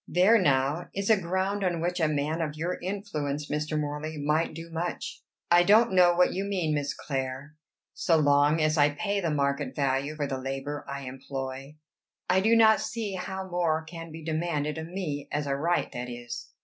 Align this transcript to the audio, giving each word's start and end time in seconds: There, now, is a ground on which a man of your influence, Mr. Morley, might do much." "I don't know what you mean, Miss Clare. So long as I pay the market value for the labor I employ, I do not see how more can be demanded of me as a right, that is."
There, 0.07 0.39
now, 0.41 0.87
is 0.95 1.11
a 1.11 1.21
ground 1.21 1.63
on 1.63 1.79
which 1.79 1.99
a 1.99 2.07
man 2.07 2.41
of 2.41 2.55
your 2.55 2.79
influence, 2.81 3.51
Mr. 3.51 3.79
Morley, 3.79 4.17
might 4.17 4.55
do 4.55 4.71
much." 4.71 5.21
"I 5.51 5.61
don't 5.61 5.93
know 5.93 6.15
what 6.15 6.33
you 6.33 6.43
mean, 6.43 6.73
Miss 6.73 6.95
Clare. 6.95 7.53
So 7.93 8.17
long 8.17 8.59
as 8.59 8.79
I 8.79 8.89
pay 8.95 9.19
the 9.19 9.29
market 9.29 9.75
value 9.75 10.15
for 10.15 10.25
the 10.25 10.39
labor 10.39 10.83
I 10.89 11.01
employ, 11.01 11.75
I 12.27 12.39
do 12.39 12.55
not 12.55 12.79
see 12.81 13.13
how 13.13 13.47
more 13.47 13.83
can 13.83 14.11
be 14.11 14.23
demanded 14.23 14.79
of 14.79 14.87
me 14.87 15.27
as 15.31 15.45
a 15.45 15.55
right, 15.55 15.91
that 15.91 16.09
is." 16.09 16.47